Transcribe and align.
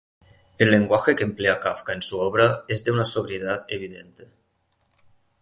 El 0.57 0.71
lenguaje 0.75 1.13
que 1.19 1.23
emplea 1.29 1.59
Kafka 1.65 1.93
en 1.97 2.01
su 2.01 2.17
obra 2.19 2.65
es 2.67 2.83
de 2.83 2.89
una 2.89 3.05
sobriedad 3.05 3.65
evidente. 3.67 4.29